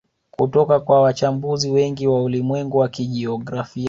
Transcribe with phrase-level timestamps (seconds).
[0.31, 3.79] Kutoka kwa wachambuzi wengi wa ulimwengu wa kijiografia